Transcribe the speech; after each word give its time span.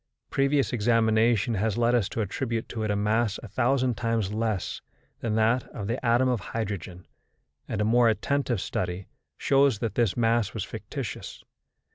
Previous 0.31 0.73
examination 0.73 1.53
has 1.53 1.77
led 1.77 1.93
us 1.93 2.09
to 2.09 2.21
attribute 2.21 2.67
to 2.69 2.81
it 2.81 2.89
a 2.89 2.95
mass 2.95 3.37
a 3.43 3.47
thousand 3.47 3.97
times 3.97 4.33
less 4.33 4.81
that 5.19 5.35
that 5.35 5.67
of 5.75 5.85
the 5.85 6.03
atom 6.03 6.27
of 6.27 6.39
hydrogen, 6.39 7.05
and 7.67 7.79
a 7.81 7.85
more 7.85 8.09
attentive 8.09 8.59
study 8.61 9.05
shows 9.37 9.77
that 9.77 9.93
this 9.93 10.17
mass 10.17 10.55
was 10.55 10.63
fictitious. 10.63 11.43